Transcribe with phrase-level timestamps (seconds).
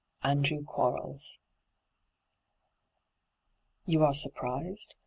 [0.23, 1.37] 'Andekw Quaeles.''
[3.85, 4.95] You are surprised